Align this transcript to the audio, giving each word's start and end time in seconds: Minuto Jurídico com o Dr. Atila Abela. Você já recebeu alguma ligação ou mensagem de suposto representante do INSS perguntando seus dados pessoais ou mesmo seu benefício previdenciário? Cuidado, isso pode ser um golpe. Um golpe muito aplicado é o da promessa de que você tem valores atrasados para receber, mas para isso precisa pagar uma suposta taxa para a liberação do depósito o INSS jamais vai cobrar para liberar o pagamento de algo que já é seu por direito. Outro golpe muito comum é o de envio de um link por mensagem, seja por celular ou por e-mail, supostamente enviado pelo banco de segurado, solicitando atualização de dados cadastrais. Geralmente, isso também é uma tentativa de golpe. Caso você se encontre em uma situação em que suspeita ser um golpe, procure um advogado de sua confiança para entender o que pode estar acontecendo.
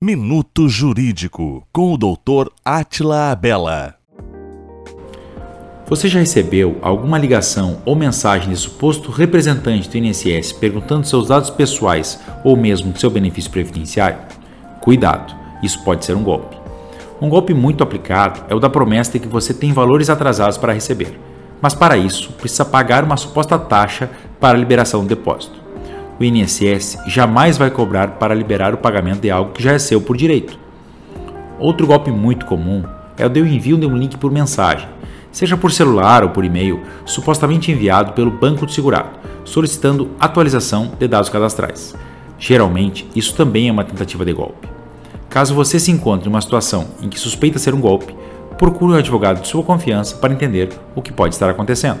Minuto 0.00 0.68
Jurídico 0.68 1.66
com 1.72 1.92
o 1.92 1.98
Dr. 1.98 2.52
Atila 2.64 3.32
Abela. 3.32 3.96
Você 5.88 6.06
já 6.06 6.20
recebeu 6.20 6.78
alguma 6.82 7.18
ligação 7.18 7.82
ou 7.84 7.96
mensagem 7.96 8.50
de 8.50 8.56
suposto 8.56 9.10
representante 9.10 9.88
do 9.88 9.98
INSS 9.98 10.52
perguntando 10.52 11.04
seus 11.04 11.26
dados 11.26 11.50
pessoais 11.50 12.20
ou 12.44 12.56
mesmo 12.56 12.96
seu 12.96 13.10
benefício 13.10 13.50
previdenciário? 13.50 14.20
Cuidado, 14.80 15.34
isso 15.64 15.82
pode 15.82 16.04
ser 16.04 16.14
um 16.14 16.22
golpe. 16.22 16.56
Um 17.20 17.28
golpe 17.28 17.52
muito 17.52 17.82
aplicado 17.82 18.44
é 18.48 18.54
o 18.54 18.60
da 18.60 18.70
promessa 18.70 19.10
de 19.10 19.18
que 19.18 19.26
você 19.26 19.52
tem 19.52 19.72
valores 19.72 20.08
atrasados 20.08 20.56
para 20.56 20.72
receber, 20.72 21.18
mas 21.60 21.74
para 21.74 21.96
isso 21.96 22.30
precisa 22.34 22.64
pagar 22.64 23.02
uma 23.02 23.16
suposta 23.16 23.58
taxa 23.58 24.08
para 24.38 24.56
a 24.56 24.60
liberação 24.60 25.02
do 25.02 25.08
depósito 25.08 25.67
o 26.18 26.24
INSS 26.24 26.98
jamais 27.06 27.56
vai 27.56 27.70
cobrar 27.70 28.12
para 28.12 28.34
liberar 28.34 28.74
o 28.74 28.78
pagamento 28.78 29.20
de 29.20 29.30
algo 29.30 29.52
que 29.52 29.62
já 29.62 29.72
é 29.72 29.78
seu 29.78 30.00
por 30.00 30.16
direito. 30.16 30.58
Outro 31.58 31.86
golpe 31.86 32.10
muito 32.10 32.46
comum 32.46 32.84
é 33.16 33.24
o 33.24 33.28
de 33.28 33.40
envio 33.40 33.76
de 33.76 33.86
um 33.86 33.96
link 33.96 34.16
por 34.16 34.30
mensagem, 34.30 34.88
seja 35.30 35.56
por 35.56 35.70
celular 35.70 36.22
ou 36.22 36.30
por 36.30 36.44
e-mail, 36.44 36.80
supostamente 37.04 37.70
enviado 37.70 38.12
pelo 38.12 38.30
banco 38.30 38.66
de 38.66 38.74
segurado, 38.74 39.18
solicitando 39.44 40.10
atualização 40.18 40.92
de 40.98 41.06
dados 41.06 41.28
cadastrais. 41.28 41.94
Geralmente, 42.38 43.08
isso 43.14 43.34
também 43.34 43.68
é 43.68 43.72
uma 43.72 43.84
tentativa 43.84 44.24
de 44.24 44.32
golpe. 44.32 44.68
Caso 45.28 45.54
você 45.54 45.78
se 45.78 45.90
encontre 45.90 46.28
em 46.28 46.32
uma 46.32 46.40
situação 46.40 46.88
em 47.02 47.08
que 47.08 47.18
suspeita 47.18 47.58
ser 47.58 47.74
um 47.74 47.80
golpe, 47.80 48.14
procure 48.56 48.92
um 48.92 48.96
advogado 48.96 49.40
de 49.40 49.48
sua 49.48 49.62
confiança 49.62 50.16
para 50.16 50.32
entender 50.32 50.70
o 50.94 51.02
que 51.02 51.12
pode 51.12 51.34
estar 51.34 51.50
acontecendo. 51.50 52.00